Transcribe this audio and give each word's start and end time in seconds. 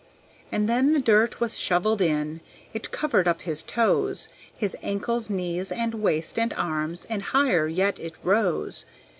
And 0.51 0.67
then 0.67 0.93
the 0.93 0.99
dirt 0.99 1.39
was 1.39 1.59
shovelled 1.59 2.01
in, 2.01 2.41
it 2.73 2.89
covered 2.89 3.27
up 3.27 3.41
his 3.41 3.61
toes, 3.61 4.29
His 4.57 4.75
ankles, 4.81 5.29
knees, 5.29 5.71
and 5.71 5.93
waist 5.93 6.39
and 6.39 6.53
arms, 6.55 7.05
and 7.07 7.21
higher 7.21 7.67
yet 7.67 7.99
it 7.99 8.15
rose. 8.23 8.87